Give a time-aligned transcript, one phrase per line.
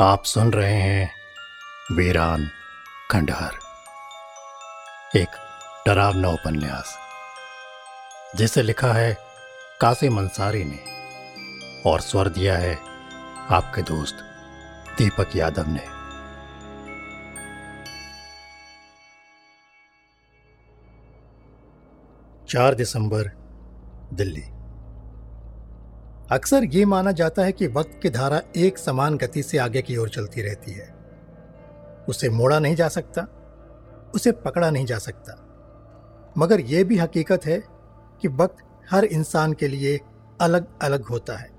[0.00, 1.14] आप सुन रहे हैं
[1.92, 2.50] वीरान
[3.10, 3.52] खंडहर।
[5.16, 5.28] एक
[5.86, 6.98] डरावना उपन्यास,
[8.36, 9.16] जिसे लिखा है
[9.80, 10.78] कासिम अंसारी ने
[11.90, 12.78] और स्वर दिया है
[13.50, 14.16] आपके दोस्त
[14.98, 15.86] दीपक यादव ने।
[22.48, 23.28] चार दिसंबर,
[24.12, 24.55] दिल्ली।
[26.32, 29.96] अक्सर ये माना जाता है कि वक्त की धारा एक समान गति से आगे की
[29.96, 30.94] ओर चलती रहती है।
[32.08, 33.22] उसे मोड़ा नहीं जा सकता,
[34.14, 35.42] उसे पकड़ा नहीं जा सकता।
[36.38, 37.62] मगर यह भी हकीकत है
[38.20, 38.56] कि वक्त
[38.90, 40.00] हर इंसान के लिए
[40.40, 41.50] अलग अलग होता है।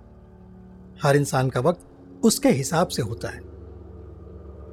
[1.03, 1.81] हर इंसान का वक्त
[2.23, 3.41] उसके हिसाब से होता है।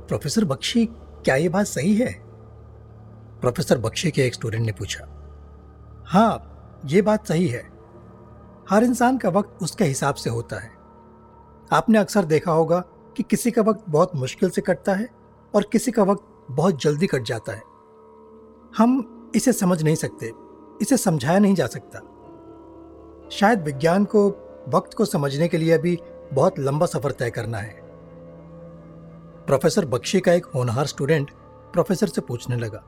[0.07, 0.87] प्रोफेसर बख्शी,
[1.25, 2.13] क्या यह बात सही है?
[3.41, 5.07] प्रोफेसर बख्शी के एक स्टूडेंट ने पूछा
[6.07, 6.51] हाँ
[6.87, 7.74] ये बात सही है।
[8.71, 10.71] हर इंसान का वक्त उसके हिसाब से होता है।
[11.73, 12.79] आपने अक्सर देखा होगा
[13.17, 15.09] कि किसी का वक्त बहुत मुश्किल से कटता है
[15.55, 17.63] और किसी का वक्त बहुत जल्दी कट जाता है।
[18.77, 20.33] हम इसे समझ नहीं सकते,
[20.83, 21.99] इसे समझाया नहीं जा सकता।
[23.33, 24.29] शायद विज्ञान को,
[24.69, 25.99] वक्त को समझने के लिए अभी
[26.33, 27.83] बहुत लंबा सफ़र तय करना है।
[29.47, 31.31] प्रोफेसर बख्शी का एक होनहार स्टूडेंट
[31.73, 32.83] प्रोफेसर से पूछने लगा।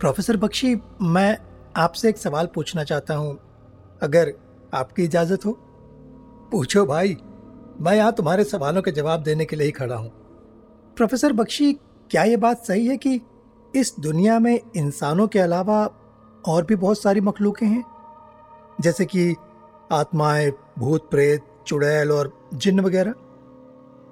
[0.00, 1.38] प्रोफेसर बख्शी, मैं
[1.76, 3.38] आपसे एक सवाल पूछना चाहता हूँ।
[4.02, 4.32] अगर
[4.74, 5.52] आपकी इजाज़त हो।
[6.52, 7.16] पूछो भाई,
[7.80, 10.10] मैं यहाँ तुम्हारे सवालों के जवाब देने के लिए ही खड़ा हूँ।
[10.96, 11.72] प्रोफेसर बख्शी,
[12.10, 13.20] क्या यह बात सही है कि
[13.76, 15.90] इस दुनिया में इंसानों के अलावा
[16.48, 17.84] और भी बहुत सारी मखलूकें हैं?
[18.80, 19.36] जैसे कि
[19.92, 23.14] आत्माएँ, भूत, प्रेत, चुड़ैल और जिन्न वगैरह?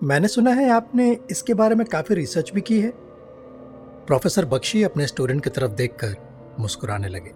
[0.03, 2.91] मैंने सुना है आपने इसके बारे में काफ़ी रिसर्च भी की है।
[4.07, 6.17] प्रोफेसर बख्शी अपने स्टूडेंट की तरफ़ देखकर
[6.61, 7.35] मुस्कुराने लगे।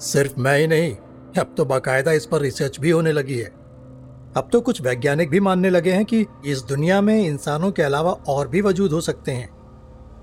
[0.00, 0.96] सिर्फ़ मैं ही नहीं
[1.38, 3.52] अब तो बाकायदा इस पर रिसर्च भी होने लगी है।
[4.36, 8.12] अब तो कुछ वैज्ञानिक भी मानने लगे हैं कि इस दुनिया में इंसानों के अलावा
[8.12, 9.48] और भी वजूद हो सकते हैं।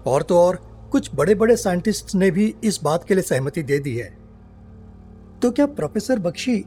[0.08, 0.56] और तो और,
[0.92, 4.18] कुछ बड़े बड़े साइंटिस्ट ने भी इस बात के लिए सहमति दे दी है।
[5.42, 6.66] तो क्या प्रोफेसर बख्शी,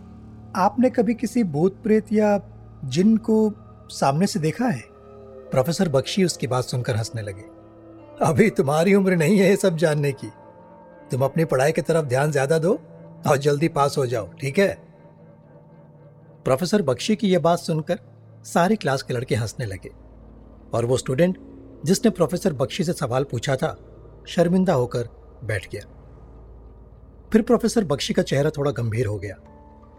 [0.56, 2.40] आपने कभी किसी भूत प्रेत या
[2.84, 3.52] जिन को
[3.90, 4.82] सामने से देखा है?
[5.50, 7.44] प्रोफेसर बख्शी उसकी बात सुनकर हंसने लगे।
[8.22, 10.30] अभी तुम्हारी उम्र नहीं है ये सब जानने की।
[11.10, 12.80] तुम अपनी पढ़ाई की तरफ़ ध्यान ज़्यादा दो।
[13.28, 14.74] और जल्दी पास हो जाओ, ठीक है?
[16.44, 17.98] प्रोफेसर बख्शी की यह बात सुनकर
[18.44, 19.90] सारी क्लास के लड़के हंसने लगे
[20.74, 21.38] और वो स्टूडेंट,
[21.84, 23.78] जिसने प्रोफेसर बख्शी से सवाल पूछा था,
[24.28, 25.08] शर्मिंदा होकर
[25.44, 25.82] बैठ गया।
[27.32, 29.36] फिर प्रोफेसर बख्शी का चेहरा थोड़ा गंभीर हो गया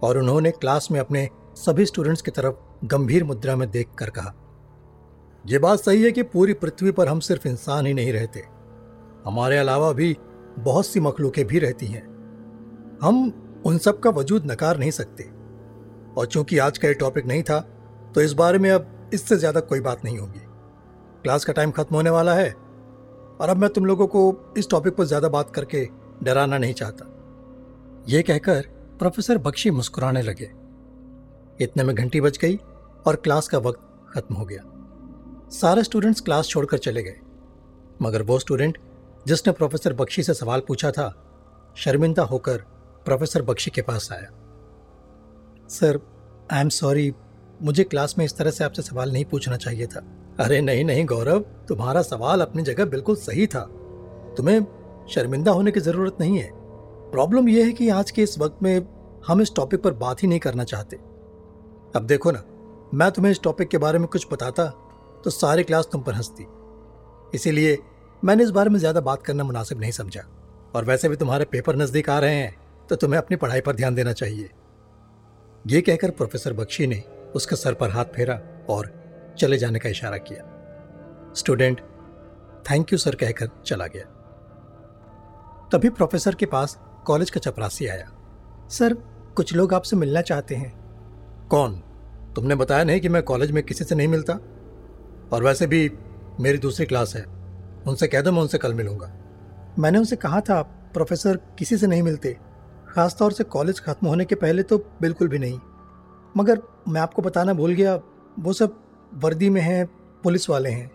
[0.04, 2.56] और उन्होंने क्लास में अपने सभी स्टूडेंट्स की तरफ़
[2.86, 4.34] गंभीर मुद्रा में देख कर कहा
[5.48, 8.44] यह बात सही है कि पूरी पृथ्वी पर हम सिर्फ़ इंसान ही नहीं रहते।
[9.26, 10.18] हमारे अलावा भी
[10.60, 12.11] बहुत सी मखलूकें भी रहती हैं।
[13.02, 15.24] हम उन सब का वजूद नकार नहीं सकते।
[16.14, 17.60] और चूँकि आज का ये टॉपिक नहीं था
[18.16, 20.40] तो इस बारे में अब इससे ज़्यादा कोई बात नहीं होगी।
[21.24, 24.96] क्लास का टाइम खत्म होने वाला है, और अब मैं तुम लोगों को इस टॉपिक
[24.96, 25.88] पर ज़्यादा बात करके
[26.24, 27.06] डराना नहीं चाहता।
[28.10, 28.68] यह कहकर
[29.00, 30.52] प्रोफेसर बख्शी मुस्कुराने लगे।
[31.60, 32.60] इतने में घंटी बज गई
[33.06, 33.80] और क्लास का वक्त
[34.10, 34.64] खत्म हो गया।
[35.52, 37.20] सारे स्टूडेंट्स क्लास छोड़कर चले गए।
[38.02, 38.78] मगर वो स्टूडेंट
[39.28, 41.14] जिसने प्रोफेसर बख्शी से सवाल पूछा था,
[41.76, 42.64] शर्मिंदा होकर
[43.06, 44.30] प्रोफेसर बख्शी के पास आया।
[45.70, 46.00] सर
[46.52, 47.14] आई एम सॉरी
[47.62, 50.04] मुझे क्लास में इस तरह से आपसे सवाल नहीं पूछना चाहिए था।
[50.40, 53.64] अरे नहीं नहीं गौरव, तुम्हारा सवाल अपनी जगह बिल्कुल सही था।
[54.38, 54.62] तुम्हें
[55.10, 56.50] शर्मिंदा होने की ज़रूरत नहीं है।
[57.12, 58.86] प्रॉब्लम यह है कि आज के इस वक्त में
[59.28, 60.98] हम इस टॉपिक पर बात ही नहीं करना चाहते।
[61.96, 62.44] अब देखो ना,
[62.94, 64.66] मैं तुम्हें इस टॉपिक के बारे में कुछ बताता
[65.24, 66.46] तो सारी क्लास तुम पर हंसती।
[67.34, 67.78] इसीलिए
[68.24, 70.22] मैंने इस बारे में ज़्यादा बात करना मुनासिब नहीं समझा।
[70.76, 72.56] और वैसे भी तुम्हारे पेपर नज़दीक आ रहे हैं।
[72.92, 74.50] तो तुम्हें अपनी पढ़ाई पर ध्यान देना चाहिए।
[75.68, 77.04] ये कहकर प्रोफेसर बख्शी ने
[77.36, 78.94] उसके सर पर हाथ फेरा और
[79.40, 81.82] चले जाने का इशारा किया। स्टूडेंट
[82.72, 84.04] थैंक यू सर कहकर चला गया।
[85.74, 88.12] तभी प्रोफेसर के पास कॉलेज का चपरासी आया।
[88.70, 88.94] सर,
[89.36, 90.80] कुछ लोग आपसे मिलना चाहते हैं।
[91.48, 91.76] कौन?
[92.36, 94.34] तुमने बताया नहीं कि मैं कॉलेज में किसी से नहीं मिलता?
[95.34, 95.92] और वैसे भी
[96.40, 97.26] मेरी दूसरी क्लास है।
[97.88, 99.14] उनसे कह दो मैं उनसे कल मिलूँगा।
[99.80, 100.62] मैंने उनसे कहा था
[100.94, 102.51] प्रोफेसर किसी से नहीं मिलते।
[102.92, 105.60] खासतौर से कॉलेज खत्म होने के पहले तो बिल्कुल भी नहीं।
[106.38, 107.96] मगर मैं आपको बताना भूल गया,
[108.40, 108.84] वो सब
[109.14, 109.86] वर्दी में हैं,
[110.24, 110.92] पुलिस वाले हैं।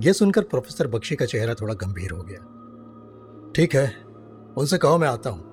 [0.00, 3.94] यह सुनकर प्रोफेसर बख्शी का चेहरा थोड़ा गंभीर हो गया। ठीक है,
[4.56, 5.52] उनसे कहो, मैं आता हूँ।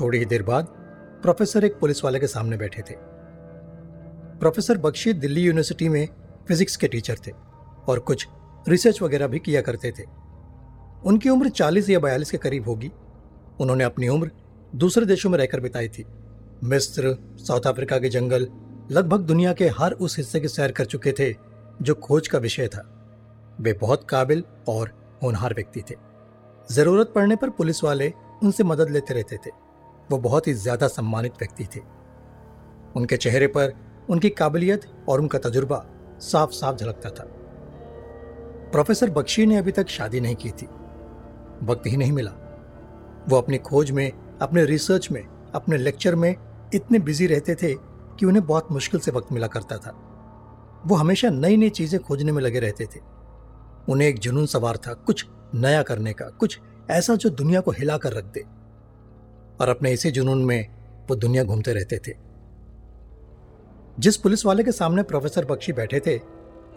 [0.00, 0.64] थोड़ी ही देर बाद
[1.22, 2.94] प्रोफेसर एक पुलिस वाले के सामने बैठे थे।
[4.38, 6.08] प्रोफेसर बख्शी दिल्ली यूनिवर्सिटी में
[6.48, 7.32] फिजिक्स के टीचर थे
[7.88, 8.28] और कुछ
[8.68, 10.02] रिसर्च वगैरह भी किया करते थे।
[11.04, 12.92] उनकी उम्र 40 या 42 के करीब होगी
[13.60, 14.30] उन्होंने अपनी उम्र
[14.74, 16.04] दूसरे देशों में रहकर बिताई थी।
[16.64, 18.48] मिस्र, साउथ अफ्रीका के जंगल
[18.90, 21.34] लगभग दुनिया के हर उस हिस्से की सैर कर चुके थे,
[21.82, 22.82] जो खोज का विषय था।
[23.60, 24.90] वे बहुत काबिल और
[25.22, 25.94] होनहार व्यक्ति थे।
[26.72, 28.12] ज़रूरत पड़ने पर पुलिस वाले
[28.42, 29.50] उनसे मदद लेते रहते थे।
[30.10, 31.80] वो बहुत ही ज़्यादा सम्मानित व्यक्ति थे।
[32.96, 33.72] उनके चेहरे पर
[34.10, 35.84] उनकी काबिलियत और उनका तजुर्बा
[36.20, 37.24] साफ़ साफ़ झलकता था।
[38.72, 40.66] प्रोफेसर बख्शी ने अभी तक शादी नहीं की थी।
[41.62, 42.30] वक्त ही नहीं मिला।
[43.28, 44.12] वो अपनी खोज में,
[44.42, 46.36] अपने रिसर्च में, अपने लेक्चर में
[46.74, 47.74] इतने बिज़ी रहते थे
[48.18, 50.10] कि उन्हें बहुत मुश्किल से वक्त मिला करता था।
[50.86, 53.00] वो हमेशा नई नई चीज़ें खोजने में लगे रहते थे।
[53.88, 56.58] उन्हें एक जुनून सवार था, कुछ नया करने का, कुछ
[56.90, 58.40] ऐसा जो दुनिया को हिला कर रख दे।
[59.60, 60.68] और अपने इसी जुनून में
[61.10, 62.12] वो दुनिया घूमते रहते थे।
[63.98, 66.20] जिस पुलिस वाले के सामने प्रोफेसर बख्शी बैठे थे,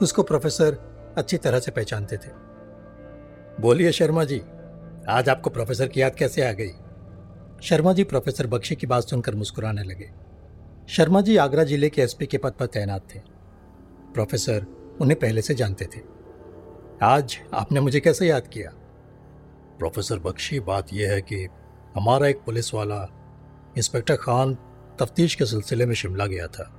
[0.01, 2.29] उसको प्रोफेसर अच्छी तरह से पहचानते थे।
[3.61, 4.41] बोलिए शर्मा जी।
[5.09, 6.71] आज आपको प्रोफेसर की याद कैसे आ गई?
[7.63, 10.09] शर्मा जी प्रोफेसर बख्शी की बात सुनकर मुस्कुराने लगे।
[10.89, 13.19] शर्मा जी आगरा ज़िले के एसपी के पद पर तैनात थे।
[14.13, 14.65] प्रोफेसर
[15.01, 16.01] उन्हें पहले से जानते थे।
[17.03, 18.71] आज आपने मुझे कैसे याद किया?
[19.79, 21.47] प्रोफेसर बख्शी, बात यह है कि
[21.95, 23.01] हमारा एक पुलिस वाला
[23.77, 24.57] इंस्पेक्टर खान
[24.99, 26.69] तफ्तीश के सिलसिले में शिमला गया था।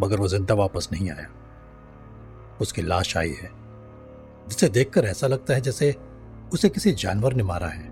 [0.00, 1.28] मगर वो ज़िंदा वापस नहीं आया।
[2.60, 3.50] उसकी लाश आई है,
[4.48, 5.94] जिसे देखकर ऐसा लगता है जैसे
[6.52, 7.88] उसे किसी जानवर ने मारा है।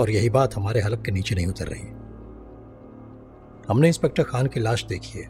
[0.00, 1.88] और यही बात हमारे हलक के नीचे नहीं उतर रही।
[3.68, 5.26] हमने इंस्पेक्टर खान की लाश देखी है।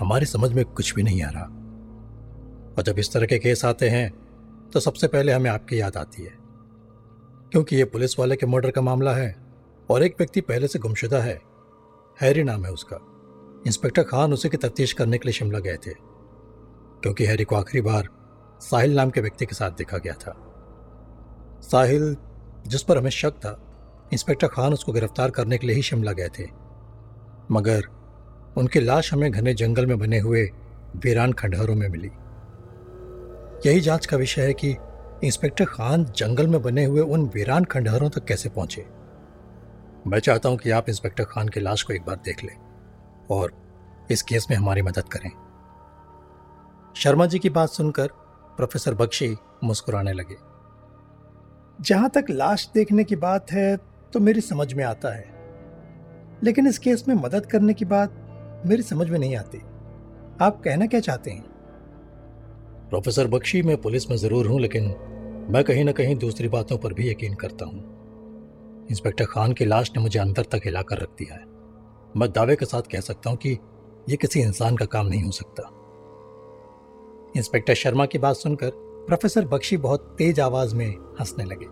[0.00, 1.44] हमारी समझ में कुछ भी नहीं आ रहा।
[2.78, 4.28] और जब इस तरह के केस आते हैं
[4.72, 6.32] तो सबसे पहले हमें आपकी याद आती है।
[7.52, 9.36] क्योंकि ये पुलिस वाले के मर्डर का मामला है,
[9.90, 11.40] और एक व्यक्ति पहले से गुमशुदा है।
[12.20, 12.96] हैरी नाम है उसका।
[13.66, 15.94] इंस्पेक्टर खान उसे की तफ्तीश करने के लिए शिमला गए थे।
[17.02, 18.08] क्योंकि हैरी को आखिरी बार
[18.60, 20.47] साहिल नाम के व्यक्ति के साथ देखा गया था।
[21.62, 22.16] साहिल,
[22.66, 23.64] जिस पर हमें शक था,
[24.12, 26.44] इंस्पेक्टर खान उसको गिरफ़्तार करने के लिए ही शिमला गए थे।
[27.50, 27.82] मगर
[28.56, 30.50] उनकी लाश हमें घने जंगल में बने हुए
[30.96, 32.10] वीरान खंडहरों में मिली।
[33.66, 34.76] यही जाँच का विषय है कि
[35.24, 38.86] इंस्पेक्टर खान जंगल में बने हुए उन वीरान खंडहरों तक कैसे पहुँचे।
[40.06, 42.56] मैं चाहता हूँ कि आप इंस्पेक्टर खान की लाश को एक बार देख लें
[43.30, 43.52] और
[44.10, 45.30] इस केस में हमारी मदद करें।
[46.96, 48.06] शर्मा जी की बात सुनकर
[48.56, 50.36] प्रोफेसर बख्शी मुस्कुराने लगे।
[51.80, 53.76] जहाँ तक लाश देखने की बात है
[54.12, 55.24] तो मेरी समझ में आता है।
[56.44, 59.58] लेकिन इस केस में मदद करने की बात मेरी समझ में नहीं आती।
[60.40, 61.44] आप कहना क्या चाहते हैं?
[62.90, 64.84] प्रोफेसर बख्शी, मैं पुलिस में ज़रूर हूँ, लेकिन
[65.50, 69.90] मैं कहीं ना कहीं दूसरी बातों पर भी यकीन करता हूँ। इंस्पेक्टर खान की लाश
[69.96, 71.44] ने मुझे अंदर तक हिलाकर रख दिया है।
[72.16, 73.58] मैं दावे के साथ कह सकता हूँ कि
[74.08, 75.62] यह किसी इंसान का काम नहीं हो सकता।
[77.36, 80.88] इंस्पेक्टर शर्मा की बात सुनकर प्रोफेसर बख्शी बहुत तेज आवाज़ में
[81.20, 81.66] हंसने लगे।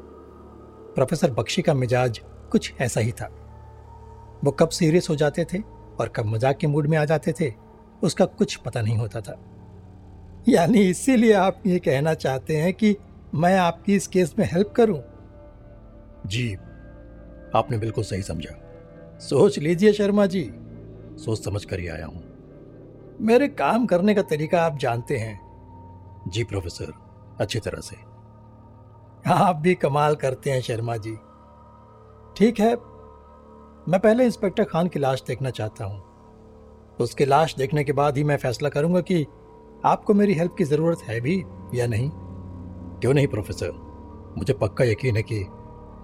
[0.94, 2.20] प्रोफेसर बख्शी का मिजाज
[2.52, 3.26] कुछ ऐसा ही था।
[4.44, 5.58] वो कब सीरियस हो जाते थे
[6.00, 7.52] और कब मज़ाक के मूड में आ जाते थे
[8.02, 9.38] उसका कुछ पता नहीं होता था।
[10.48, 12.96] यानी इसीलिए आप ये कहना चाहते हैं कि
[13.34, 15.00] मैं आपकी इस केस में हेल्प करूँ?
[16.26, 16.52] जी
[17.54, 20.50] आपने बिल्कुल सही समझा। सोच लीजिए शर्मा जी।
[21.18, 22.22] सोच समझ कर ही आया हूँ।
[23.20, 25.40] मेरे काम करने का तरीका आप जानते हैं।
[26.28, 27.05] जी प्रोफेसर।
[27.40, 27.96] अच्छी तरह से।
[29.32, 31.16] आप भी कमाल करते हैं शर्मा जी।
[32.36, 32.74] ठीक है,
[33.88, 36.02] मैं पहले इंस्पेक्टर खान की लाश देखना चाहता हूँ।
[37.00, 39.26] उसकी लाश देखने के बाद ही मैं फैसला करूँगा कि
[39.84, 41.42] आपको मेरी हेल्प की ज़रूरत है भी
[41.74, 42.10] या नहीं।
[43.00, 43.70] क्यों नहीं, प्रोफेसर?
[44.38, 45.42] मुझे पक्का यकीन है कि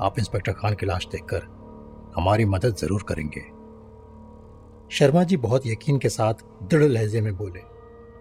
[0.01, 1.43] आप इंस्पेक्टर खान की लाश देखकर
[2.17, 3.41] हमारी मदद ज़रूर करेंगे।
[4.91, 7.61] शर्मा जी बहुत यकीन के साथ दृढ़ लहजे में बोले,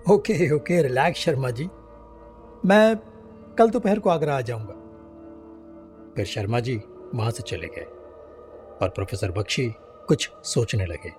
[0.10, 1.70] okay okay, relax Sharma ji.
[2.66, 2.96] मैं
[3.58, 4.74] कल दोपहर को आगरा आ जाऊँगा।
[6.16, 6.76] फिर शर्मा जी
[7.16, 7.86] वहाँ से चले गए
[8.82, 9.74] और प्रोफेसर बख्शी
[10.08, 11.10] कुछ सोचने लगे।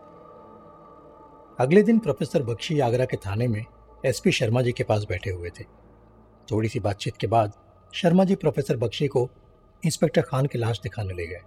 [1.64, 3.64] अगले दिन प्रोफेसर बख्शी आगरा के थाने में
[4.06, 5.64] एसपी शर्मा जी के पास बैठे हुए थे।
[6.50, 7.52] थोड़ी सी बातचीत के बाद
[7.92, 9.28] शर्मा जी प्रोफेसर बख्शी को
[9.86, 11.40] इंस्पेक्टर खान की लाश दिखाने ले गए।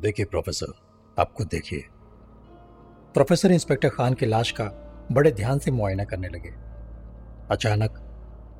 [0.00, 0.72] देखिए प्रोफेसर,
[1.18, 1.84] आप खुद देखिए।
[3.14, 4.64] प्रोफेसर इंस्पेक्टर खान की लाश का
[5.12, 6.54] बड़े ध्यान से मुआयना करने लगे।
[7.50, 8.05] अचानक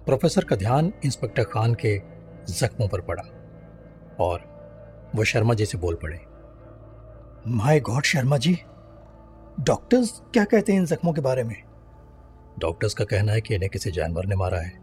[0.07, 2.03] प्रोफेसर का ध्यान इंस्पेक्टर खान के
[2.53, 3.23] जख्मों पर पड़ा
[4.21, 4.57] और
[5.15, 6.21] वो शर्मा जी से बोल पड़े।
[7.47, 8.59] My God, Sharma ji,
[9.61, 11.63] doctors क्या कहते हैं इन जख्मों के बारे में?
[12.59, 14.81] डॉक्टर्स का कहना है कि इन्हें किसी जानवर ने मारा है।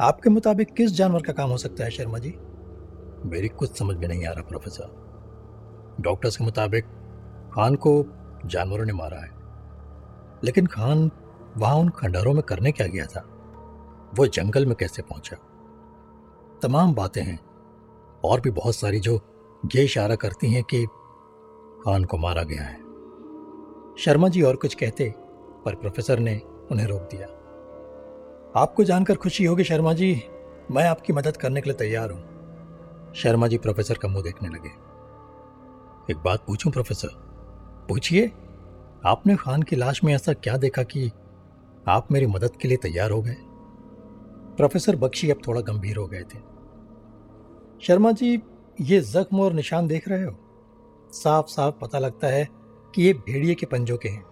[0.00, 2.34] आपके मुताबिक किस जानवर का काम हो सकता है, शर्मा जी?
[3.24, 5.06] मेरी कुछ समझ में नहीं आ रहा, प्रोफेसर।
[6.00, 6.84] डॉक्टर्स के मुताबिक
[7.52, 8.06] खान को
[8.46, 9.30] जानवरों ने मारा है।
[10.44, 11.10] लेकिन खान
[11.56, 13.32] वहाँ उन खंडहरों में करने क्या गया था?
[14.14, 15.36] वो जंगल में कैसे पहुँचा?
[16.62, 17.46] तमाम बातें हैं।
[18.24, 19.20] और भी बहुत सारी जो
[19.74, 20.86] ये इशारा करती हैं कि
[21.84, 22.78] खान को मारा गया है।
[23.98, 25.14] शर्मा जी और कुछ कहते,
[25.64, 27.26] पर प्रोफेसर ने उन्हें रोक दिया।
[28.60, 30.22] आपको जानकर खुशी होगी शर्मा जी,
[30.70, 32.36] मैं आपकी मदद करने के लिए तैयार हूँ।
[33.14, 34.68] शर्मा जी प्रोफेसर का मुँह देखने लगे।
[36.12, 37.08] एक बात पूछूँ प्रोफेसर?
[37.88, 38.32] पूछिए।
[39.06, 41.12] आपने खान की लाश में ऐसा क्या देखा कि
[41.88, 43.36] आप मेरी मदद के लिए तैयार हो गए?
[44.56, 46.38] प्रोफेसर बख्शी अब थोड़ा गंभीर हो गए थे।
[47.82, 48.42] शर्मा जी,
[48.80, 50.36] ये जख्म और निशान देख रहे हो?
[51.12, 52.48] साफ़ साफ़ पता लगता है
[52.94, 54.24] कि ये भेड़िए के पंजों के हैं।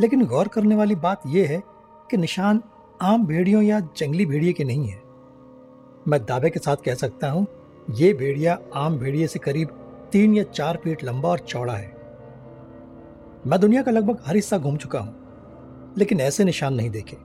[0.00, 1.62] लेकिन गौर करने वाली बात यह है
[2.10, 2.62] कि निशान
[3.02, 5.02] आम भेड़ियों या जंगली भेड़िए के नहीं है।
[6.08, 7.46] मैं दावे के साथ कह सकता हूँ,
[7.90, 9.68] ये भेड़िया आम भेड़िए से करीब
[10.12, 11.88] तीन या चार फीट लंबा और चौड़ा है।
[13.46, 15.14] मैं दुनिया का लगभग हर हिस्सा घूम चुका हूँ,
[15.98, 17.16] लेकिन ऐसे निशान नहीं देखे।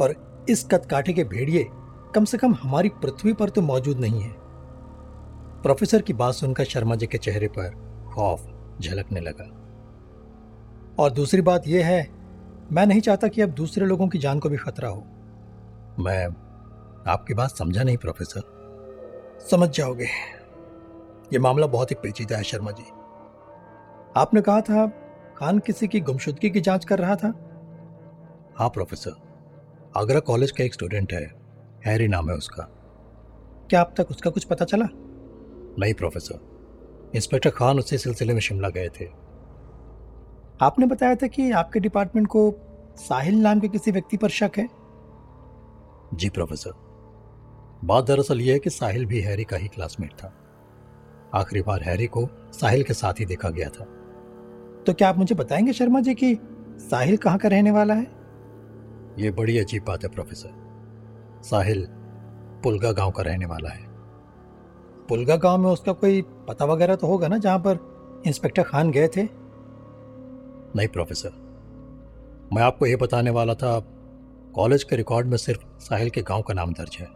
[0.00, 1.66] और इस कदकाठे के भेड़िए
[2.14, 4.34] कम से कम हमारी पृथ्वी पर तो मौजूद नहीं है।
[5.62, 8.48] प्रोफेसर की बात सुनकर शर्मा जी के चेहरे पर खौफ
[8.80, 9.54] झलकने लगा।
[11.02, 12.08] और दूसरी बात यह है,
[12.72, 15.04] मैं नहीं चाहता कि अब दूसरे लोगों की जान को भी खतरा हो।
[15.98, 16.26] मैं
[17.08, 18.42] आपकी बात समझा नहीं, प्रोफेसर।
[19.50, 20.06] समझ जाओगे।
[21.32, 22.84] यह मामला बहुत ही पेचीदा है, शर्मा जी।
[24.16, 24.86] आपने कहा था,
[25.36, 27.28] खान किसी की गुमशुदगी की जाँच कर रहा था?
[28.58, 29.27] हाँ प्रोफेसर।
[29.98, 31.34] आगरा कॉलेज का एक स्टूडेंट है,
[31.86, 32.62] हैरी नाम है उसका।
[33.70, 34.86] क्या अब तक उसका कुछ पता चला?
[35.78, 36.40] नहीं, प्रोफेसर।
[37.14, 39.04] इंस्पेक्टर खान उसी सिलसिले में शिमला गए थे।
[40.60, 42.54] आपने बताया था कि आपके डिपार्टमेंट को
[42.96, 44.68] साहिल नाम के किसी व्यक्ति पर शक है?
[46.14, 46.72] जी, प्रोफेसर।
[47.84, 50.34] बात दरअसल यह है कि साहिल भी हैरी का ही क्लासमेट था।
[51.34, 53.84] आखिरी बार हैरी को साहिल के साथ ही देखा गया था।
[54.86, 56.38] तो क्या आप मुझे बताएँगे शर्मा जी कि
[56.78, 58.17] साहिल कहाँ का रहने वाला है?
[59.18, 61.86] यह बड़ी अजीब बात है, प्रोफेसर। साहिल
[62.62, 63.86] पुलगा गाँव का रहने वाला है।
[65.08, 69.08] पुलगा गाँव में उसका कोई पता वगैरह तो होगा ना, जहाँ पर इंस्पेक्टर खान गए
[69.08, 69.22] थे?
[70.76, 71.30] नहीं, प्रोफेसर।
[72.52, 73.78] मैं आपको यह बताने वाला था,
[74.54, 77.08] कॉलेज के रिकॉर्ड में सिर्फ़ साहिल के गाँव का नाम दर्ज है,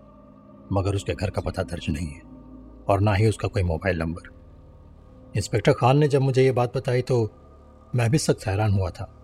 [0.73, 2.23] मगर उसके घर का पता दर्ज नहीं है,
[2.89, 4.31] और ना ही उसका कोई मोबाइल नंबर।
[5.37, 7.25] इंस्पेक्टर खान ने जब मुझे ये बात बताई तो
[7.95, 9.22] मैं भी सख्त हैरान हुआ था।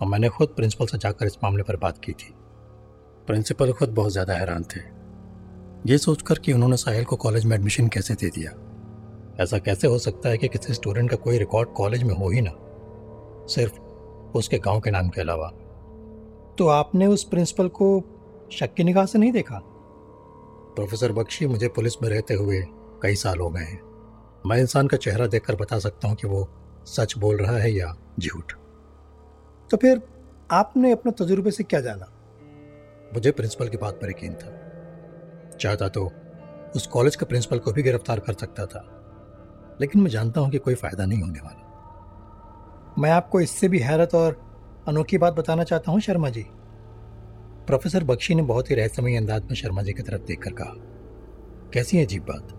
[0.00, 2.34] और मैंने खुद प्रिंसिपल से जाकर इस मामले पर बात की थी।
[3.26, 4.80] प्रिंसिपल खुद बहुत ज़्यादा हैरान थे।
[5.92, 8.50] ये सोचकर कि उन्होंने साहिल को कॉलेज में एडमिशन कैसे दे दिया।
[9.42, 12.40] ऐसा कैसे हो सकता है कि किसी स्टूडेंट का कोई रिकॉर्ड कॉलेज में हो ही
[12.40, 12.50] ना।
[13.48, 13.80] सिर्फ़
[14.38, 15.48] उसके गाँव के नाम के अलावा।
[16.58, 18.04] तो आपने उस प्रिंसिपल को
[18.52, 19.60] शक की निगाह से नहीं देखा?
[20.76, 22.64] प्रोफेसर बख्शी मुझे पुलिस में रहते हुए
[23.02, 23.80] कई साल हो गए हैं।
[24.46, 26.48] मैं इंसान का चेहरा देखकर बता सकता हूँ कि वो
[26.86, 28.52] सच बोल रहा है या झूठ।
[29.70, 30.00] तो फिर
[30.50, 32.06] आपने अपने तजुर्बे से क्या जाना?
[33.14, 34.50] मुझे प्रिंसिपल की बात पर यकीन था।
[35.60, 36.04] चाहता तो
[36.76, 38.84] उस कॉलेज के प्रिंसिपल को भी गिरफ़्तार कर सकता था
[39.80, 44.14] लेकिन मैं जानता हूँ कि कोई फ़ायदा नहीं होने वाला। मैं आपको इससे भी हैरत
[44.14, 44.36] और
[44.88, 46.44] अनोखी बात बताना चाहता हूँ शर्मा जी।
[47.66, 50.74] प्रोफेसर बख्शी ने बहुत ही रहस्यमय अंदाज में शर्मा जी की तरफ़ देखकर कहा
[51.72, 52.52] कैसी अजीब बात।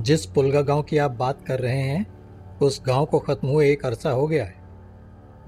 [0.00, 3.84] जिस पुलगा गाँव की आप बात कर रहे हैं उस गाँव को खत्म हुए एक
[3.86, 4.64] अरसा हो गया है।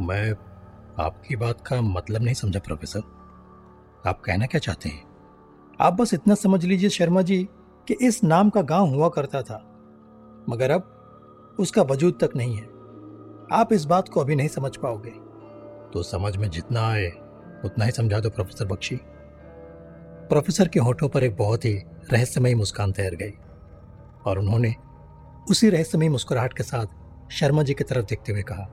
[0.01, 0.33] मैं
[1.00, 3.00] आपकी बात का मतलब नहीं समझा, प्रोफेसर।
[4.07, 5.05] आप कहना क्या चाहते हैं?
[5.81, 7.49] आप बस इतना समझ लीजिए शर्मा जी
[7.88, 9.64] कि इस नाम का गाँव हुआ करता था।
[10.49, 10.95] मगर अब
[11.61, 12.64] उसका वजूद तक नहीं है।
[13.52, 15.11] आप इस बात को अभी नहीं समझ पाओगे।
[15.93, 17.09] तो समझ में जितना आए,
[17.64, 18.99] उतना ही समझा दो, प्रोफेसर बख्शी।
[20.31, 21.75] प्रोफेसर के होठों पर एक बहुत ही
[22.12, 23.33] रहस्यमयी मुस्कान तैर गई
[24.26, 24.75] और उन्होंने
[25.50, 26.87] उसी रहस्यमयी मुस्कुराहट के साथ
[27.31, 28.71] शर्मा जी की तरफ़ देखते हुए कहा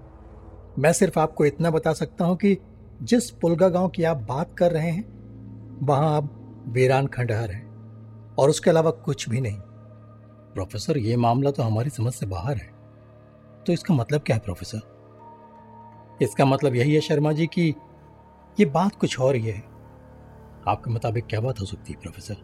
[0.79, 2.58] मैं सिर्फ़ आपको इतना बता सकता हूँ कि
[3.01, 5.15] जिस पुलगा गाँव की आप बात कर रहे हैं,
[5.84, 7.67] वहाँ अब वीरान खंडहर है,
[8.39, 9.58] और उसके अलावा कुछ भी नहीं।
[10.53, 12.74] प्रोफेसर, ये मामला तो हमारी समझ से बाहर है।
[13.67, 14.82] तो इसका मतलब क्या है, प्रोफेसर?
[16.22, 17.75] इसका मतलब यही है शर्मा जी कि
[18.60, 19.63] ये बात कुछ और ही है।
[20.67, 22.36] आपके मुताबिक क्या बात हो सकती है, प्रोफेसर?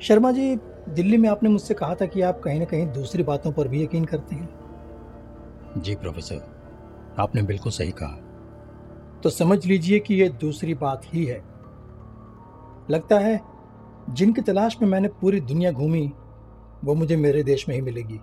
[0.00, 0.56] शर्मा जी,
[0.88, 3.84] दिल्ली में आपने मुझसे कहा था कि आप कहीं ना कहीं दूसरी बातों पर भी
[3.84, 4.60] यकीन करते हैं।
[5.76, 6.49] जी, प्रोफेसर।
[7.20, 8.26] आपने बिल्कुल सही कहा।
[9.20, 11.44] तो समझ लीजिए कि यह दूसरी बात ही है।
[12.90, 13.40] लगता है,
[14.10, 16.12] जिनकी तलाश में मैंने पूरी दुनिया घूमी,
[16.84, 18.20] वो मुझे मेरे देश में ही मिलेगी।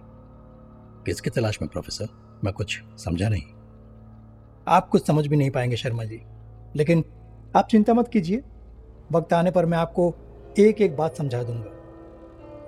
[1.06, 2.08] किसकी तलाश में, प्रोफेसर?
[2.44, 3.44] मैं कुछ समझा नहीं।
[4.68, 6.22] आप कुछ समझ भी नहीं पाएँगे, शर्मा जी।
[6.76, 7.04] लेकिन
[7.56, 8.44] आप चिंता मत कीजिए।
[9.12, 10.16] वक्त आने पर मैं आपको
[10.60, 11.72] एक एक बात समझा दूँगा।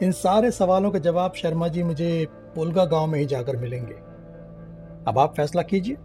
[0.04, 3.94] इन सारे सवालों के जवाब शर्मा जी मुझे पुलगा गाँव में ही जाकर मिलेंगे।
[5.08, 5.98] अब आप फैसला कीजिए।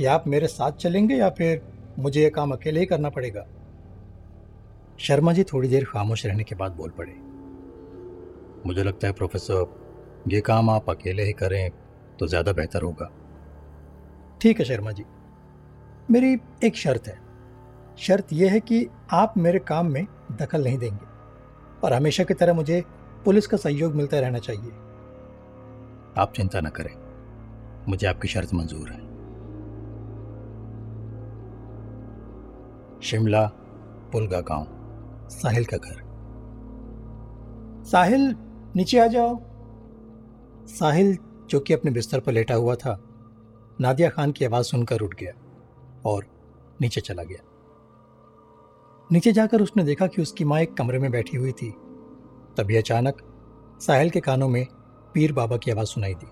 [0.00, 1.60] कि आप मेरे साथ चलेंगे या फिर
[1.98, 3.44] मुझे यह काम अकेले ही करना पड़ेगा?
[4.98, 7.12] शर्मा जी थोड़ी देर खामोश रहने के बाद बोल पड़े।
[8.66, 9.66] मुझे लगता है प्रोफेसर,
[10.28, 11.70] ये काम आप अकेले ही करें
[12.18, 13.10] तो ज़्यादा बेहतर होगा।
[14.40, 15.04] ठीक है शर्मा जी।
[16.10, 17.18] मेरी एक शर्त है।
[17.98, 21.06] शर्त यह है कि आप मेरे काम में दखल नहीं देंगे
[21.84, 22.82] और हमेशा की तरह मुझे
[23.24, 24.70] पुलिस का सहयोग मिलता रहना चाहिए।
[26.18, 26.94] आप चिंता न करें।
[27.88, 29.09] मुझे आपकी शर्त मंजूर है।
[33.02, 33.46] शिमला
[34.12, 34.66] पुलगा गाँव
[35.28, 36.10] साहिल का घर।
[37.84, 38.34] साहिल,
[38.76, 39.38] नीचे आ जाओ।
[40.66, 41.18] साहिल,
[41.50, 43.04] जो कि अपने बिस्तर पर लेटा हुआ था,
[43.80, 45.32] नादिया खान की आवाज़ सुनकर उठ गया
[46.06, 46.26] और
[46.80, 47.44] नीचे चला गया।
[49.12, 51.70] नीचे जाकर उसने देखा कि उसकी माँ एक कमरे में बैठी हुई थी।
[52.56, 53.16] तभी अचानक
[53.80, 54.66] साहिल के कानों में
[55.14, 56.26] पीर बाबा की आवाज़ सुनाई दी।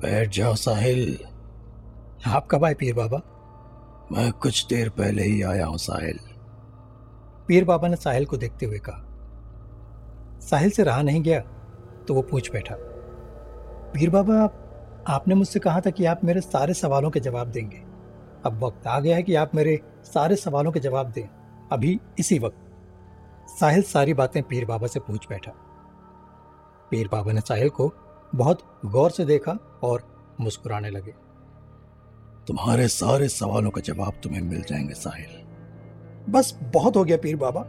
[0.00, 1.18] बैठ जाओ साहिल।
[2.26, 3.33] आप कब आए पीर बाबा?
[4.14, 6.18] मैं कुछ देर पहले ही आया हूँ साहिल।
[7.48, 9.00] पीर बाबा ने साहिल को देखते हुए कहा,
[10.40, 11.40] साहिल से रहा नहीं गया?
[12.08, 12.76] तो वो पूछ बैठा,
[13.94, 14.44] पीर बाबा,
[15.08, 17.82] आपने मुझसे कहा था कि आप मेरे सारे सवालों के जवाब देंगे।
[18.46, 21.28] अब वक्त आ गया है कि आप मेरे सारे सवालों के जवाब दें।
[21.72, 25.52] अभी इसी वक्त। साहिल सारी बातें पीर बाबा से पूछ बैठा।
[26.90, 27.92] पीर बाबा ने साहिल को
[28.34, 30.08] बहुत गौर से देखा और
[30.40, 31.23] मुस्कुराने लगे।
[32.48, 37.60] तुम्हारे सारे सवालों का जवाब तुम्हें मिल जाएँगे, साहिल। बस बहुत हो गया पीर बाबा।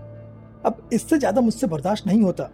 [0.66, 2.50] अब इससे ज़्यादा मुझसे बर्दाश्त नहीं होता।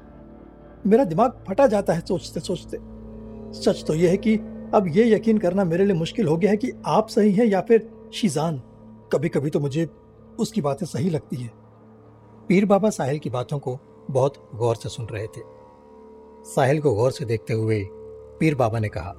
[0.87, 2.77] मेरा दिमाग फटा जाता है सोचते सोचते।
[3.61, 4.35] सच तो यह है कि
[4.73, 7.61] अब यह यकीन करना मेरे लिए मुश्किल हो गया है कि आप सही हैं या
[7.61, 8.61] फिर शीजान।
[9.13, 9.87] कभी कभी तो मुझे
[10.39, 11.49] उसकी बातें सही लगती है।
[12.47, 13.77] पीर बाबा साहिल की बातों को
[14.11, 15.41] बहुत गौर से सुन रहे थे।
[16.45, 17.83] साहिल को गौर से देखते हुए
[18.39, 19.13] पीर बाबा ने कहा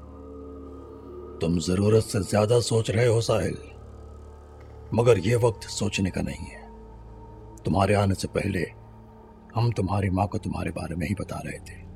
[1.42, 3.56] तुम ज़रूरत से ज़्यादा सोच रहे हो साहिल।
[4.94, 6.62] मगर यह वक्त सोचने का नहीं है।
[7.64, 8.60] तुम्हारे आने से पहले
[9.54, 11.86] हम तुम्हारी माँ को तुम्हारे बारे में ही बता रहे थे।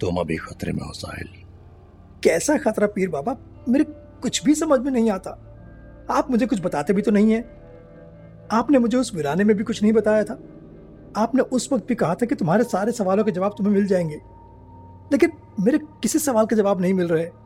[0.00, 1.28] तुम अभी खतरे में हो साहिल।
[2.24, 3.36] कैसा खतरा पीर बाबा?
[3.68, 3.84] मेरे
[4.22, 5.30] कुछ भी समझ में नहीं आता।
[6.10, 7.40] आप मुझे कुछ बताते भी तो नहीं है।
[8.52, 10.38] आपने मुझे उस वीराने में भी कुछ नहीं बताया था।
[11.16, 14.20] आपने उस वक्त भी कहा था कि तुम्हारे सारे सवालों के जवाब तुम्हें मिल जाएँगे।
[15.12, 17.41] लेकिन मेरे किसी सवाल के जवाब नहीं मिल रहे।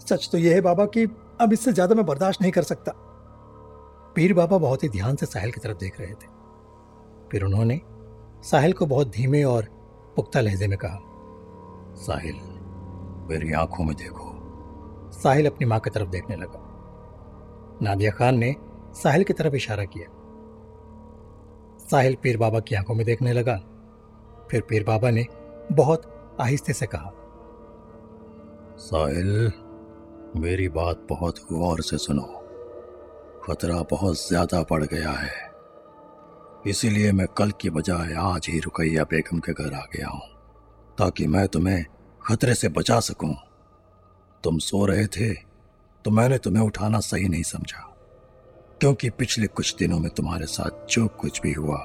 [0.00, 1.04] सच तो यह है बाबा कि
[1.40, 2.92] अब इससे ज़्यादा मैं बर्दाश्त नहीं कर सकता।
[4.16, 6.26] पीर बाबा बहुत ही ध्यान से साहिल की तरफ़ देख रहे थे।
[7.30, 7.80] फिर उन्होंने
[8.44, 9.68] साहिल को बहुत धीमे और
[10.16, 10.98] पुख्ता लहजे में कहा,
[11.96, 12.34] साहिल,
[13.30, 14.30] मेरी आँखों में देखो।
[15.12, 16.60] साहिल अपनी माँ की तरफ़ देखने लगा।
[17.82, 18.54] नादिया खान ने
[18.94, 20.08] साहिल की तरफ़ इशारा किया।
[21.80, 23.56] साहिल पीर बाबा की आँखों में देखने लगा।
[24.50, 25.26] फिर पीर बाबा ने
[25.72, 27.10] बहुत आहिस्ते से कहा,
[28.78, 29.52] साहिल
[30.34, 32.22] मेरी बात बहुत गौर से सुनो।
[33.44, 35.32] खतरा बहुत ज़्यादा पड़ गया है।
[36.66, 40.20] इसीलिए मैं कल की बजाय आज ही रुकैया बेगम के घर आ गया हूँ,
[40.98, 41.84] ताकि मैं तुम्हें
[42.20, 43.34] खतरे से बचा सकूँ।
[44.44, 45.32] तुम सो रहे थे
[46.04, 47.80] तो मैंने तुम्हें उठाना सही नहीं समझा,
[48.80, 51.78] क्योंकि पिछले कुछ दिनों में तुम्हारे साथ जो कुछ भी हुआ,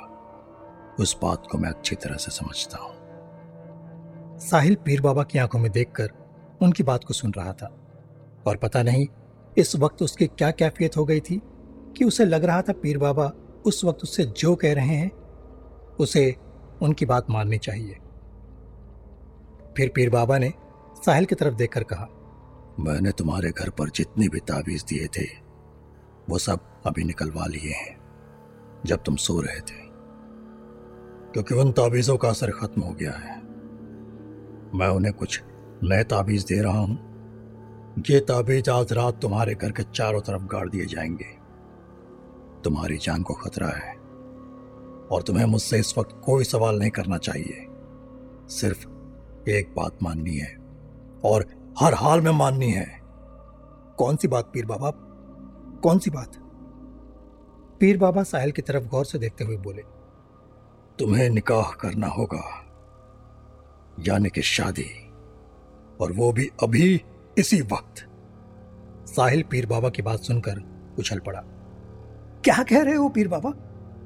[0.99, 5.71] उस बात को मैं अच्छी तरह से समझता हूँ। साहिल पीर बाबा की आँखों में
[5.71, 6.09] देखकर
[6.61, 7.75] उनकी बात को सुन रहा था।
[8.49, 9.07] और पता नहीं
[9.57, 11.41] इस वक्त उसकी क्या कैफियत हो गई थी
[11.97, 13.31] कि उसे लग रहा था पीर बाबा
[13.65, 15.11] उस वक्त उससे जो कह रहे हैं,
[15.99, 16.35] उसे
[16.81, 17.97] उनकी बात माननी चाहिए।
[19.77, 20.53] फिर पीर बाबा ने
[21.05, 22.07] साहिल की तरफ़ देखकर कहा,
[22.79, 25.25] मैंने तुम्हारे घर पर जितने भी ताबीज दिए थे,
[26.29, 27.97] वो सब अभी निकलवा लिए हैं,
[28.85, 29.87] जब तुम सो रहे थे।
[31.33, 33.37] क्योंकि उन ताबीजों का असर खत्म हो गया है।
[34.75, 35.41] मैं उन्हें कुछ
[35.83, 37.08] नए ताबीज दे रहा हूँ
[37.99, 41.25] ये ताबीज आज रात तुम्हारे घर के चारों तरफ़ गाड़ दिए जाएँगे।
[42.63, 43.93] तुम्हारी जान को खतरा है
[45.11, 47.65] और तुम्हें मुझसे इस वक्त कोई सवाल नहीं करना चाहिए।
[48.49, 48.87] सिर्फ़
[49.49, 50.55] एक बात माननी है
[51.25, 51.45] और
[51.79, 52.99] हर हाल में माननी है।
[53.97, 54.91] कौन सी बात पीर बाबा?
[55.79, 56.31] कौन सी बात?
[57.79, 59.83] पीर बाबा साहिल की तरफ़ गौर से देखते हुए बोले,
[60.99, 62.43] तुम्हें निकाह करना होगा,
[63.99, 64.89] यानी कि शादी,
[66.01, 67.01] और वो भी अभी
[67.39, 68.05] इसी वक्त
[69.09, 70.63] साहिल पीर बाबा की बात सुनकर
[70.99, 71.39] उछल पड़ा।
[72.43, 73.49] क्या कह रहे हो पीर बाबा?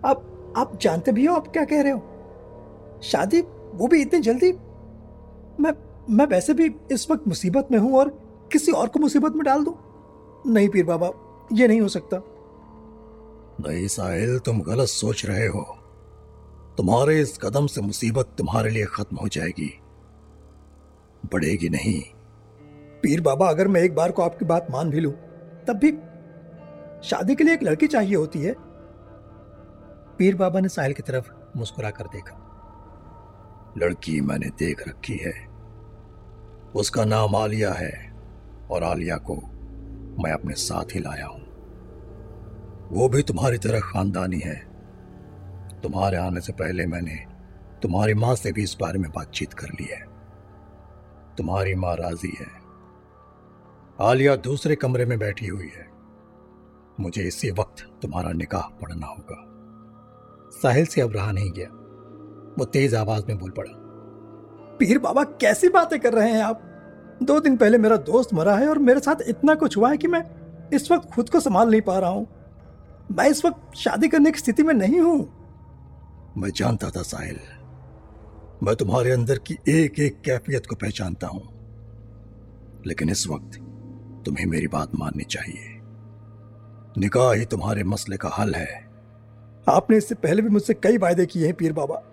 [0.09, 2.99] आप आप जानते भी हो आप क्या कह रहे हो?
[3.03, 3.41] शादी
[3.73, 4.51] वो भी इतनी जल्दी?
[5.59, 5.71] मैं
[6.09, 8.09] मैं वैसे भी इस वक्त मुसीबत में हूँ और
[8.51, 9.75] किसी और को मुसीबत में डाल दूँ?
[10.47, 11.11] नहीं पीर बाबा,
[11.53, 12.17] ये नहीं हो सकता।
[13.69, 15.77] नहीं साहिल, तुम गलत सोच रहे हो।
[16.77, 19.79] तुम्हारे इस कदम से मुसीबत तुम्हारे लिए खत्म हो जाएगी।
[21.33, 22.03] बढ़ेगी नहीं।
[23.03, 25.13] पीर बाबा, अगर मैं एक बार को आपकी बात मान भी लूँ,
[25.67, 25.91] तब भी
[27.07, 28.55] शादी के लिए एक लड़की चाहिए होती है।
[30.17, 32.39] पीर बाबा ने साहिल की तरफ़ मुस्कुरा कर देखा।
[33.77, 35.47] लड़की मैंने देख रखी है।
[36.75, 38.13] उसका नाम आलिया है
[38.71, 39.35] और आलिया को
[40.23, 41.41] मैं अपने साथ ही लाया हूँ।
[42.91, 44.55] वो भी तुम्हारी तरह खानदानी है।
[45.81, 47.25] तुम्हारे आने से पहले मैंने
[47.81, 50.05] तुम्हारी माँ से भी इस बारे में बातचीत कर ली है।
[51.37, 52.62] तुम्हारी माँ राज़ी है।
[54.01, 55.87] आलिया दूसरे कमरे में बैठी हुई है।
[56.99, 59.35] मुझे इसी वक्त तुम्हारा निकाह पढ़ना होगा।
[60.61, 61.67] साहिल से अब रहा नहीं गया।
[62.59, 63.71] वो तेज आवाज़ में बोल पड़ा,
[64.77, 66.61] पीर बाबा, कैसी बातें कर रहे हैं आप?
[67.23, 70.07] दो दिन पहले मेरा दोस्त मरा है और मेरे साथ इतना कुछ हुआ है कि
[70.07, 70.23] मैं
[70.73, 72.27] इस वक्त खुद को संभाल नहीं पा रहा हूँ।
[73.11, 75.19] मैं इस वक्त शादी करने की स्थिति में नहीं हूँ।
[76.37, 77.39] मैं जानता था साहिल।
[78.63, 81.53] मैं तुम्हारे अंदर की एक एक कैफियत को पहचानता हूँ।
[82.87, 83.59] लेकिन इस वक्त
[84.25, 85.81] तुम्हें मेरी बात माननी चाहिए।
[86.97, 88.89] निकाह ही तुम्हारे मसले का हल है।
[89.69, 92.03] आपने इससे पहले भी मुझसे कई वायदे किए हैं, पीर बाबा।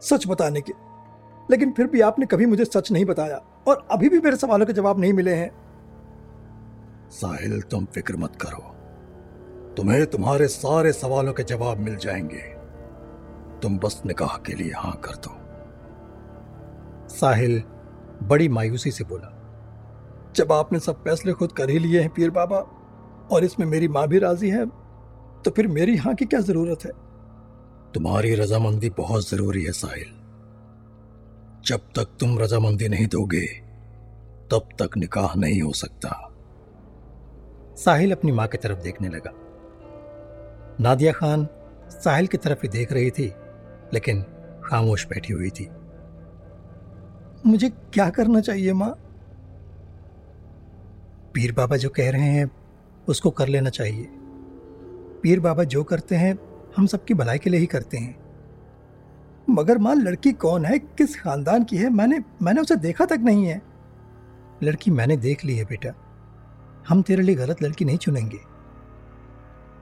[0.00, 0.72] सच बताने के।
[1.50, 3.36] लेकिन फिर भी आपने कभी मुझे सच नहीं बताया,
[3.68, 5.66] और अभी भी मेरे सवालों के जवाब नहीं मिले हैं।
[7.10, 8.72] साहिल, तुम फ़िक्र मत करो।
[9.74, 12.56] तुम्हें तुम्हारे सारे सवालों के जवाब मिल जाएँगे।
[13.62, 15.38] तुम बस निकाह के लिए हाँ कर दो।
[17.14, 17.62] साहिल,
[18.22, 19.35] बड़ी मायूसी से बोला।
[20.36, 22.58] जब आपने सब फैसले खुद कर ही लिए हैं पीर बाबा
[23.32, 24.66] और इसमें मेरी माँ भी राज़ी है
[25.44, 26.90] तो फिर मेरी हाँ की क्या ज़रूरत है?
[27.94, 30.12] तुम्हारी रजामंदी बहुत ज़रूरी है साहिल।
[31.66, 33.46] जब तक तुम रजामंदी नहीं दोगे
[34.50, 36.10] तब तक निकाह नहीं हो सकता।
[37.76, 39.32] साहिल अपनी माँ की तरफ़ देखने लगा।
[40.80, 41.46] नादिया खान
[41.90, 43.32] साहिल की तरफ़ ही देख रही थी
[43.94, 44.22] लेकिन
[44.64, 45.68] खामोश बैठी हुई थी।
[47.46, 48.94] मुझे क्या करना चाहिए माँ?
[51.36, 52.50] पीर बाबा जो कह रहे हैं,
[53.08, 54.08] उसको कर लेना चाहिए।
[55.22, 56.38] पीर बाबा जो करते हैं,
[56.76, 58.16] हम सबकी भलाई के लिए ही करते हैं।
[59.50, 60.78] मगर माँ, लड़की कौन है?
[60.78, 61.90] किस खानदान की है?
[61.90, 63.62] मैंने मैंने उसे देखा तक नहीं है।
[64.62, 65.90] लड़की, मैंने देख ली है बेटा।
[66.88, 68.38] हम तेरे लिए गलत लड़की नहीं चुनेंगे।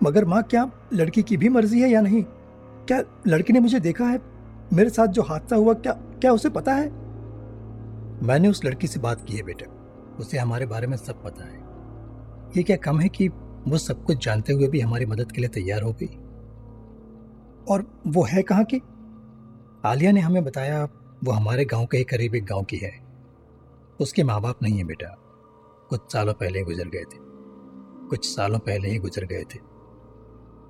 [0.02, 2.22] मगर माँ, क्या लड़की की भी मर्ज़ी है या नहीं?
[2.86, 4.20] क्या लड़की ने मुझे देखा है?
[4.72, 6.88] मेरे साथ जो हादसा हुआ, क्या क्या उसे पता है?
[8.22, 9.73] मैंने उस लड़की से बात की है बेटा।
[10.20, 11.62] उसे हमारे बारे में सब पता है।
[12.56, 13.28] ये क्या कम है कि
[13.68, 16.06] वो सब कुछ जानते हुए भी हमारी मदद के लिए तैयार हो गई?
[17.68, 18.82] और वो है कहाँ की?
[19.84, 20.84] आलिया ने हमें बताया,
[21.24, 22.92] वो हमारे गाँव के ही करीब एक गाँव की है।
[24.00, 25.16] उसके माँ बाप नहीं है बेटा।
[25.90, 27.18] कुछ सालों पहले ही गुजर गए थे।
[28.08, 29.58] कुछ सालों पहले ही गुजर गए थे।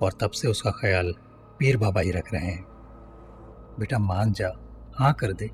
[0.02, 1.14] और तब से उसका ख्याल
[1.58, 2.64] पीर बाबा ही रख रहे हैं।
[3.78, 4.52] बेटा मान जा
[4.94, 5.50] हाँ कर दे।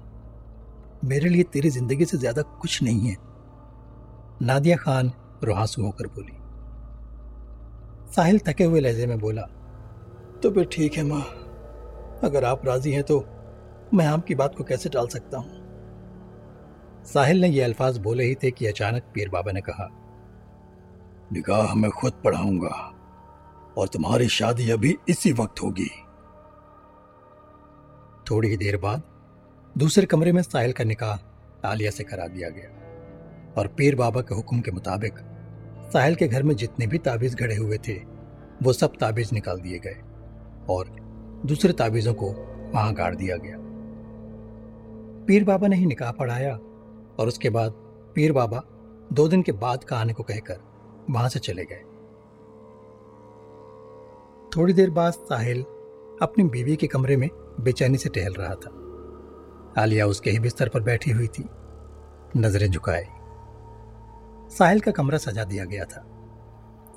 [1.04, 3.16] मेरे लिए तेरी ज़िंदगी से ज़्यादा कुछ नहीं है।
[4.40, 5.10] नादिया खान
[5.44, 6.36] रुहासू होकर बोली।
[8.14, 9.42] साहिल थके हुए लहजे में बोला
[10.42, 11.22] तो फिर ठीक है माँ।
[12.24, 13.18] अगर आप राज़ी हैं तो
[13.94, 15.58] मैं आपकी बात को कैसे टाल सकता हूँ?
[17.04, 19.88] साहिल ने ये अल्फाज बोले ही थे कि अचानक पीर बाबा ने कहा,
[21.32, 22.74] निगाह मैं खुद पढ़ाऊँगा
[23.78, 25.90] और तुम्हारी शादी अभी इसी वक्त होगी।
[28.30, 29.02] थोड़ी ही देर बाद
[29.76, 32.78] दूसरे कमरे में साहिल का निकाह आलिया से करा दिया गया।
[33.58, 35.14] और पीर बाबा के हुक्म के मुताबिक,
[35.92, 37.94] साहिल के घर में जितने भी ताबीज गड़े हुए थे,
[38.62, 39.96] वो सब ताबीज निकाल दिए गए
[40.70, 40.90] और
[41.46, 42.30] दूसरे ताबीजों को
[42.74, 43.56] वहाँ गाड़ दिया गया।
[45.26, 46.54] पीर बाबा ने ही निकाह पढ़ाया
[47.18, 47.72] और उसके बाद
[48.14, 48.62] पीर बाबा
[49.12, 50.60] दो दिन के बाद का आने को कहकर
[51.10, 51.82] वहाँ से चले गए।
[54.56, 55.62] थोड़ी देर बाद साहिल
[56.22, 57.28] अपनी बीवी के कमरे में
[57.60, 61.44] बेचैनी से टहल रहा था। आलिया उसके ही बिस्तर पर बैठी हुई थी।
[62.36, 63.06] नज़रें झुकाए।
[64.58, 66.06] साहिल का कमरा सजा दिया गया था।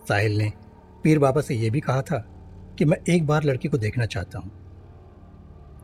[0.07, 0.53] साहिल ने
[1.03, 2.17] पीर बाबा से यह भी कहा था
[2.77, 4.51] कि मैं एक बार लड़की को देखना चाहता हूँ।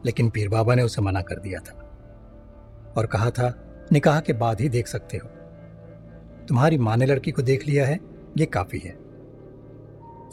[0.06, 1.74] लेकिन पीर बाबा ने उसे मना कर दिया था
[2.98, 5.30] और कहा था, निकाह के बाद ही देख सकते हो।
[6.46, 8.00] तुम्हारी माँ ने लड़की को देख लिया है,
[8.38, 8.98] ये काफ़ी है।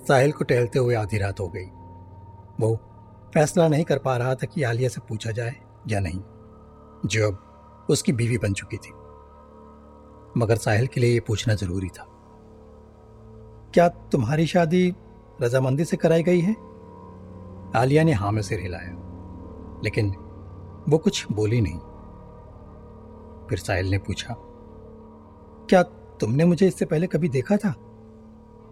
[0.09, 1.67] साहिल को टहलते हुए आधी रात हो गई।
[2.61, 2.77] वो
[3.35, 5.57] फैसला नहीं कर पा रहा था कि आलिया से पूछा जाए
[5.89, 6.21] या नहीं।
[7.07, 8.91] जो अब उसकी बीवी बन चुकी थी।
[10.37, 12.07] मगर साहिल के लिए ये पूछना ज़रूरी था।
[13.75, 14.95] क्या तुम्हारी शादी
[15.43, 16.55] रजामंदी से कराई गई है?
[17.77, 18.93] आलिया ने हाँ में सिर हिलाया,
[19.85, 20.09] लेकिन
[20.89, 21.79] वो कुछ बोली नहीं।
[23.49, 24.35] फिर साहिल ने पूछा,
[25.69, 25.83] क्या
[26.21, 27.73] तुमने मुझे इससे पहले कभी देखा था?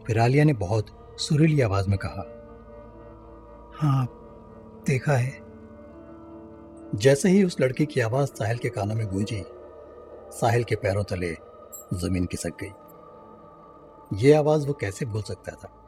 [0.07, 0.87] फिर आलिया ने बहुत
[1.18, 2.31] सुरीली आवाज़ में कहा
[3.77, 4.07] हाँ
[4.87, 5.42] देखा है।
[6.94, 9.42] जैसे ही उस लड़की की आवाज़ साहिल के कानों में गूंजी,
[10.33, 11.37] साहिल के पैरों तले
[11.94, 12.72] ज़मीन खिसक गई।
[14.26, 15.80] ये आवाज़ वो कैसे भूल सकता था?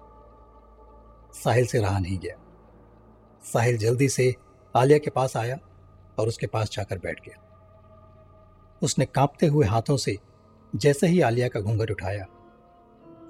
[1.35, 2.37] साहिल से रहा नहीं गया।
[3.42, 4.35] साहिल जल्दी से
[4.76, 5.59] आलिया के पास आया
[6.18, 7.42] और उसके पास जाकर बैठ गया।
[8.82, 10.18] उसने कांपते हुए हाथों से
[10.76, 12.26] जैसे ही आलिया का घूंघट उठाया,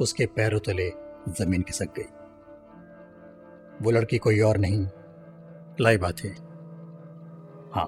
[0.00, 0.90] उसके पैरों तले
[1.28, 2.08] ज़मीन खिसक गई।
[3.84, 4.86] वो लड़की कोई और नहीं,
[5.80, 6.28] लाइबा थी।
[7.74, 7.86] हाँ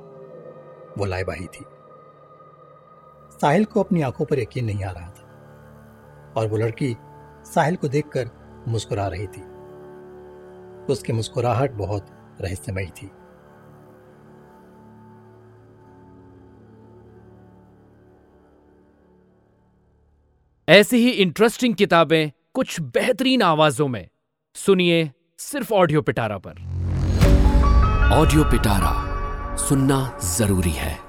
[0.99, 1.65] वो लाइबा ही थी।
[3.41, 5.25] साहिल को अपनी आँखों पर यकीन नहीं आ रहा था।
[6.37, 6.97] और वो लड़की
[7.45, 8.31] साहिल को देखकर
[8.69, 9.43] मुस्कुरा रही थी।
[10.93, 12.07] उसकी मुस्कुराहट बहुत
[12.41, 13.11] रहस्यमयी थी।
[20.69, 24.09] ऐसी ही इंटरेस्टिंग किताबें कुछ बेहतरीन आवाजों में।
[24.55, 26.51] सुनिए सिर्फ़ ऑडियो पिटारा पर।
[28.15, 29.09] ऑडियो पिटारा
[29.57, 31.08] सुनना ज़रूरी है।